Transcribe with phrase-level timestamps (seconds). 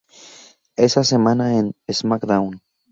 [0.87, 2.63] Esa semana en "SmackDown!